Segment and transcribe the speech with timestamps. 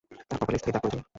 [0.29, 1.01] তাঁর কপালে স্থায়ী দাগ পড়েছিল।